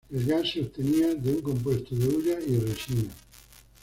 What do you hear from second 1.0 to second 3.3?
de un compuesto de hulla y resina.